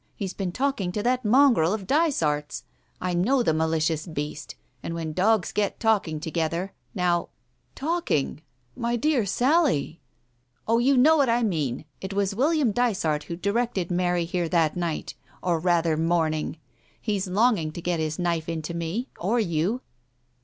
He's 0.15 0.33
been 0.33 0.51
talking 0.51 0.91
to 0.93 1.03
that 1.03 1.23
mongrel 1.23 1.75
of 1.75 1.85
Dysart's— 1.85 2.63
I 3.09 3.13
know 3.13 3.43
the 3.43 3.53
malicious 3.53 4.07
beast— 4.07 4.55
and 4.81 4.95
when 4.95 5.13
dogs 5.13 5.51
get 5.51 5.79
talking 5.79 6.19
together— 6.19 6.73
now" 6.95 7.29
"Talking! 7.85 8.41
My 8.75 8.95
dear 8.95 9.27
Sally!" 9.27 10.01
"Oh, 10.67 10.79
you 10.79 10.97
know 10.97 11.17
what 11.17 11.29
I 11.29 11.43
mean. 11.43 11.85
It 12.01 12.13
was 12.15 12.33
William 12.33 12.71
Dysart 12.71 13.25
who 13.25 13.35
directed 13.35 13.91
Mary 13.91 14.25
here 14.25 14.49
that 14.49 14.75
night, 14.75 15.13
or 15.43 15.59
rather 15.59 15.95
morning. 15.95 16.57
He's 16.99 17.27
longing 17.27 17.71
to 17.73 17.79
get 17.79 17.99
his 17.99 18.17
knife 18.17 18.49
into 18.49 18.73
me— 18.73 19.07
or 19.19 19.39
you." 19.39 19.81